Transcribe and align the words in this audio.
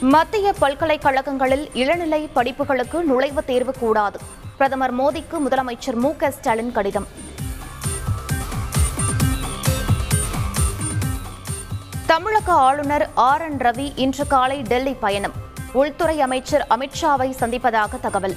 மத்திய 0.00 0.54
பல்கலைக்கழகங்களில் 0.58 1.70
இளநிலை 1.72 2.30
படிப்புகளுக்கு 2.34 3.00
நுழைவுத் 3.08 3.44
தேர்வு 3.44 3.74
கூடாது. 3.78 4.18
பிரதமர் 4.56 4.96
மோடிக்கு 4.96 5.38
முதலமைச்சர் 5.48 5.94
மு 5.94 6.16
க 6.16 6.30
ஸ்டாலின் 6.30 6.72
கடிதம். 6.72 7.06
தமிழக 12.06 12.52
ஆளுநர் 12.52 13.08
ஆர் 13.14 13.42
என் 13.42 13.58
ரவி 13.58 13.92
இன்று 13.96 14.26
காலை 14.26 14.62
டெல்லி 14.62 14.92
பயணம். 14.92 15.32
உள்துறை 15.72 16.20
அமைச்சர் 16.20 16.66
அமித்ஷாவை 16.70 17.34
சந்திப்பதாக 17.40 18.00
தகவல். 18.00 18.36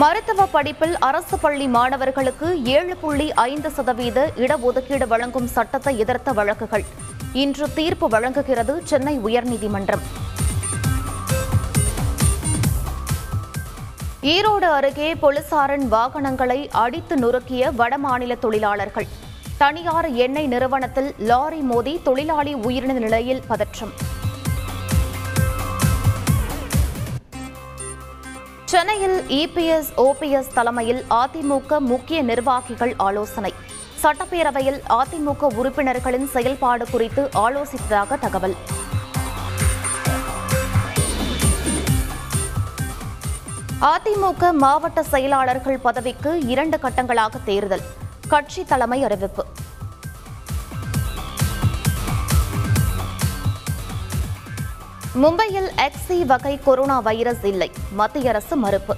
மருத்துவ 0.00 0.46
படிப்பில் 0.46 0.98
அரசு 0.98 1.38
பள்ளி 1.38 1.66
மாணவர்களுக்கு 1.66 2.62
ஏழு 2.62 2.96
புள்ளி 2.96 3.32
ஐந்து 3.32 3.70
சதவீத 3.70 4.32
இடஒதுக்கீடு 4.36 5.06
வழங்கும் 5.06 5.46
சட்டத்தை 5.46 5.98
எதிர்த்த 5.98 6.32
வழக்குகள். 6.32 6.84
இன்று 7.32 7.66
தீர்ப்பு 7.72 8.08
வழங்குகிறது 8.08 8.74
சென்னை 8.84 9.14
உயர்நீதிமன்றம். 9.18 10.04
ஈரோடு 14.34 14.68
அருகே 14.76 15.14
போலீசாரின் 15.14 15.88
வாகனங்களை 15.88 16.68
அடித்து 16.84 17.16
நொறுக்கிய 17.16 17.72
வடமாநில 17.80 18.38
தொழிலாளர்கள். 18.38 19.08
தனியார் 19.58 20.10
எண்ணெய் 20.26 20.46
நிறுவனத்தில் 20.46 21.14
லாரி 21.18 21.60
மோதி 21.60 22.00
தொழிலாளி 22.02 22.54
உயிரிழந்த 22.54 23.02
நிலையில் 23.06 23.42
பதற்றம். 23.46 23.94
சென்னையில் 28.70 29.18
இபிஎஸ் 29.28 29.90
ஓபிஎஸ் 29.96 30.52
தலைமையில் 30.54 31.04
அதிமுக 31.10 31.78
முக்கிய 31.78 32.22
நிர்வாகிகள் 32.22 32.94
ஆலோசனை. 32.96 33.54
சட்டப்பேரவையில் 34.02 34.80
அதிமுக 34.88 35.54
உறுப்பினர்களின் 35.54 36.26
செயல்பாடு 36.28 36.86
குறித்து 36.90 37.28
ஆலோசித்ததாக 37.34 38.18
தகவல். 38.18 38.56
அதிமுக 43.80 44.52
மாவட்ட 44.52 45.02
செயலாளர்கள் 45.02 45.78
பதவிக்கு 45.78 46.46
இரண்டு 46.46 46.78
கட்டங்களாக 46.82 47.42
தேர்தல். 47.44 47.86
கட்சி 48.28 48.64
தலைமை 48.64 49.04
அறிவிப்பு. 49.04 49.46
மும்பையில் 55.14 55.68
எக்ஸி 55.76 56.24
வகை 56.24 56.58
கொரோனா 56.64 56.98
வைரஸ் 56.98 57.44
இல்லை. 57.44 57.70
மத்திய 57.92 58.28
அரசு 58.28 58.56
மறுப்பு. 58.56 58.96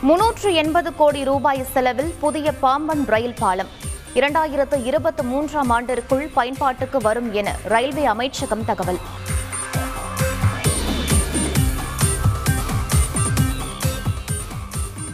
முன்னூற்று 0.00 0.54
எண்பது 0.54 0.94
கோடி 0.94 1.24
ரூபாய் 1.24 1.64
செலவில் 1.72 2.14
புதிய 2.20 2.52
பாம்பன் 2.52 3.06
ரயில் 3.06 3.34
பாலம். 3.38 3.68
இரண்டாயிரத்து 4.14 4.84
இருபத்தி 4.84 5.22
மூன்றாம் 5.22 5.70
ஆண்டிற்குள் 5.70 6.30
பயன்பாட்டுக்கு 6.34 7.00
வரும் 7.00 7.32
என 7.32 7.56
ரயில்வே 7.64 8.04
அமைச்சகம் 8.04 8.64
தகவல். 8.64 8.98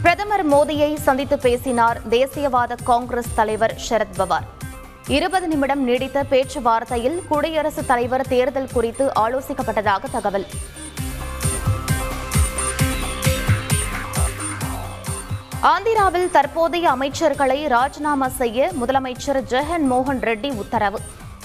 பிரதமர் 0.01 0.49
மோடியை 0.49 0.95
சந்தித்து 0.95 1.39
பேசினார் 1.39 1.97
தேசியவாத 2.09 2.75
காங்கிரஸ் 2.83 3.33
தலைவர் 3.35 3.73
சரத்பவார் 3.89 4.45
இருபது 5.07 5.47
நிமிடம் 5.47 5.83
நீடித்த 5.83 6.23
பேச்சுவார்த்தையில் 6.29 7.17
குடியரசுத் 7.27 7.87
தலைவர் 7.87 8.27
தேர்தல் 8.27 8.69
குறித்து 8.73 9.11
ஆலோசிக்கப்பட்டதாக 9.15 10.11
தகவல். 10.11 10.45
ஆந்திராவில் 15.61 16.31
தற்போதைய 16.31 16.91
அமைச்சர்களை 16.91 17.67
ராஜினாமா 17.67 18.27
செய்ய 18.27 18.71
முதலமைச்சர் 18.81 19.41
ஜெகன் 19.49 19.87
மோகன் 19.89 20.21
ரெட்டி 20.21 20.51
உத்தரவு. 20.55 20.99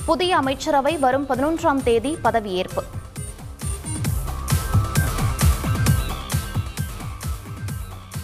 புதிய 0.05 0.37
அமைச்சரவை 0.37 0.97
வரும் 0.99 1.29
பதினொன்றாம் 1.29 1.83
தேதி 1.83 2.19
பதவியேற்பு. 2.25 2.85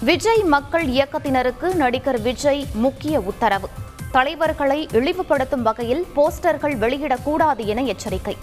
விஜய் 0.02 0.42
மக்கள் 0.44 0.86
இயக்கத்தினருக்கு 0.86 1.74
நடிகர் 1.74 2.20
விஜய் 2.20 2.66
முக்கிய 2.74 3.20
உத்தரவு. 3.20 3.68
தலைவர்களை 4.12 4.86
இழிவுபடுத்தும் 4.92 5.62
வகையில் 5.62 6.06
போஸ்டர்கள் 6.16 6.76
வெளியிடக்கூடாது 6.76 7.64
என 7.64 7.82
எச்சரிக்கை. 7.82 8.36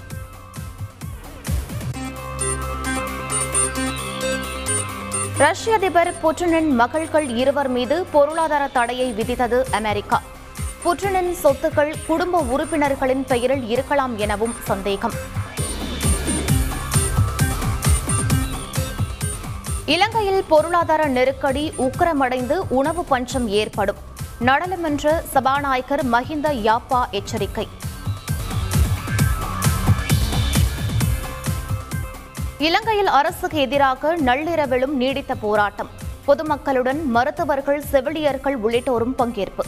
ரஷ்ய 5.38 5.74
அதிபர் 5.74 6.14
புட்டினின் 6.24 6.70
மகள்கள் 6.70 7.36
இருவர் 7.36 7.68
மீது 7.68 8.06
பொருளாதார 8.12 8.68
தடையை 8.68 9.14
விதித்தது 9.18 9.64
அமெரிக்கா. 9.72 10.22
புட்டினின் 10.86 11.34
சொத்துக்கள் 11.44 11.94
குடும்ப 12.08 12.42
உறுப்பினர்களின் 12.42 13.26
பெயரில் 13.28 13.68
இருக்கலாம் 13.68 14.18
எனவும் 14.18 14.56
சந்தேகம். 14.64 15.37
இலங்கையில் 19.94 20.44
பொருளாதார 20.48 21.06
நெருக்கடி 21.06 21.74
உக்கிரமடைந்து 21.78 22.56
உணவு 22.70 23.06
பஞ்சம் 23.06 23.48
ஏற்படும். 23.48 24.00
நாடாளுமன்ற 24.40 25.24
சபாநாயகர் 25.34 26.04
மஹிந்த 26.06 26.48
யாப்பா 26.68 27.10
எச்சரிக்கை. 27.10 27.68
இலங்கையில் 32.58 33.08
அரசுக்கு 33.08 33.60
எதிராக 33.60 34.18
நள்ளிரவிலும் 34.18 34.96
நீடித்த 35.02 35.36
போராட்டம். 35.36 35.90
பொதுமக்களுடன் 36.28 37.02
மருத்துவர்கள் 37.06 37.82
செவிலியர்கள் 37.82 38.60
உள்ளிட்டோரும் 38.60 39.18
பங்கேற்பு. 39.18 39.66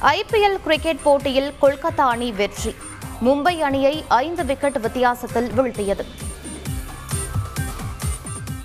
ஐபிஎல் 0.00 0.60
கிரிக்கெட் 0.62 1.02
போட்டியில் 1.02 1.52
கொல்கத்தா 1.62 2.06
அணி 2.14 2.32
வெற்றி. 2.32 2.74
மும்பை 3.26 3.52
அணியை 3.66 4.04
ஐந்து 4.08 4.44
விக்கெட் 4.44 4.78
வித்தியாசத்தில் 4.80 5.48
வீழ்த்தியது. 5.56 6.04